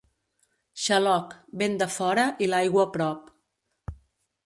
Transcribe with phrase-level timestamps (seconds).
[0.83, 3.33] Xaloc, vent de fora i l'aigua prop.